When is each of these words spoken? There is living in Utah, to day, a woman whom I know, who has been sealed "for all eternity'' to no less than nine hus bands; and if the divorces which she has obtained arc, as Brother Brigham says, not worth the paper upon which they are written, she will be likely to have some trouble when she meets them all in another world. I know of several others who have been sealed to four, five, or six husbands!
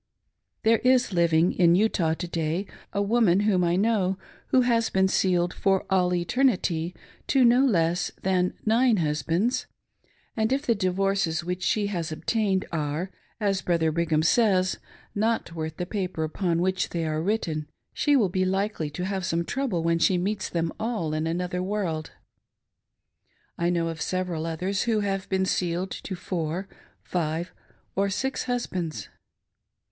There 0.63 0.79
is 0.79 1.13
living 1.13 1.51
in 1.53 1.75
Utah, 1.75 2.15
to 2.15 2.27
day, 2.27 2.65
a 2.91 3.03
woman 3.03 3.41
whom 3.41 3.63
I 3.63 3.75
know, 3.75 4.17
who 4.47 4.61
has 4.61 4.89
been 4.89 5.07
sealed 5.07 5.53
"for 5.53 5.85
all 5.91 6.11
eternity'' 6.15 6.95
to 7.27 7.45
no 7.45 7.63
less 7.63 8.09
than 8.23 8.55
nine 8.65 8.97
hus 8.97 9.21
bands; 9.21 9.67
and 10.35 10.51
if 10.51 10.65
the 10.65 10.73
divorces 10.73 11.43
which 11.43 11.61
she 11.61 11.85
has 11.93 12.11
obtained 12.11 12.65
arc, 12.71 13.11
as 13.39 13.61
Brother 13.61 13.91
Brigham 13.91 14.23
says, 14.23 14.79
not 15.13 15.53
worth 15.53 15.77
the 15.77 15.85
paper 15.85 16.23
upon 16.23 16.63
which 16.63 16.89
they 16.89 17.05
are 17.05 17.21
written, 17.21 17.67
she 17.93 18.15
will 18.15 18.27
be 18.29 18.43
likely 18.43 18.89
to 18.89 19.05
have 19.05 19.23
some 19.23 19.45
trouble 19.45 19.83
when 19.83 19.99
she 19.99 20.17
meets 20.17 20.49
them 20.49 20.71
all 20.79 21.13
in 21.13 21.27
another 21.27 21.61
world. 21.61 22.09
I 23.55 23.69
know 23.69 23.87
of 23.89 24.01
several 24.01 24.47
others 24.47 24.81
who 24.85 25.01
have 25.01 25.29
been 25.29 25.45
sealed 25.45 25.91
to 25.91 26.15
four, 26.15 26.67
five, 27.03 27.53
or 27.95 28.09
six 28.09 28.45
husbands! 28.45 29.07